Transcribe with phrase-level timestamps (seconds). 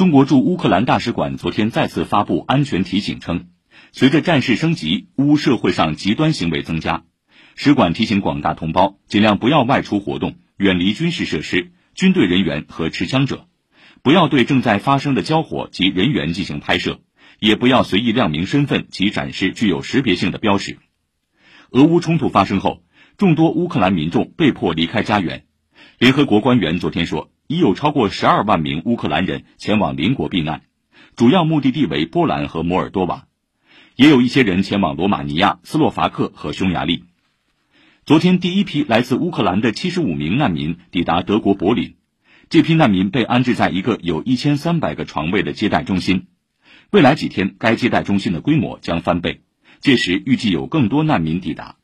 [0.00, 3.48] 中国驻乌克兰大使馆昨天再次发布安全提醒称，
[3.92, 7.04] 随着战事升级，乌社会上极端行为增加，
[7.54, 13.46] 使馆提醒广大同胞尽量不要外出活动，远离军事设施、军队人员和持枪者，
[14.02, 17.02] 不要对正在发生的交火及人员进行拍摄，
[17.38, 20.78] 也不要随意亮明身份及展示具有识别性的标识。
[21.72, 22.84] 俄乌冲突发生后，
[23.18, 25.44] 众多乌克兰民众被迫离开家园。
[26.00, 27.30] 联合国官员昨天说。
[27.46, 30.62] 已有超过十二万名乌克兰人前往邻国避难，
[31.16, 33.26] 主要目的地为波兰和摩尔多瓦，
[33.96, 37.06] 也有一些人前往罗马尼亚、斯洛伐克和匈牙利。
[38.06, 41.96] 昨天，第一批来自乌克兰的七十五名难民抵达德国柏林，
[42.48, 46.28] 这批难民被安置在一个有一千三百个床位的接待中心。
[46.92, 49.40] 未来几天，该接待中心的规模将翻倍，
[49.80, 51.79] 届时预计有更多难民抵达。